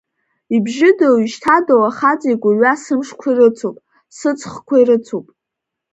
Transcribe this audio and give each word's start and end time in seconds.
Ибжьыдоу-ишьҭадоу 0.55 1.83
ахаҵа 1.89 2.27
игәырҩа 2.33 2.73
сымшқәа 2.83 3.27
ирыцуп, 3.31 3.75
сыҵхқәа 4.17 4.75
ирыцуп. 4.77 5.25